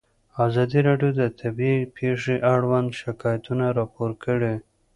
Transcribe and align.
ازادي 0.45 0.79
راډیو 0.87 1.11
د 1.19 1.21
طبیعي 1.39 1.81
پېښې 1.97 2.35
اړوند 2.53 2.89
شکایتونه 3.01 3.65
راپور 3.79 4.11
کړي. 4.23 4.53